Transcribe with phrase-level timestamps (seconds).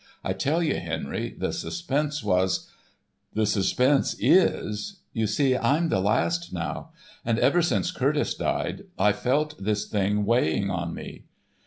[0.23, 2.67] I tell you, Henry, the suspense was,...
[3.35, 4.97] the suspense is...
[5.13, 6.89] You see I'm the last now,
[7.23, 11.25] and ever since Curtice died, I've felt this thing weighing on me.